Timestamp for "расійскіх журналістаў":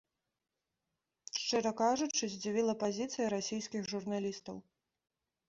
3.35-4.55